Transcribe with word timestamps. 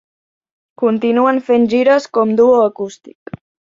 Continuen 0.83 1.41
fent 1.49 1.69
gires 1.75 2.09
com 2.19 2.35
duo 2.41 2.59
acústic. 2.71 3.41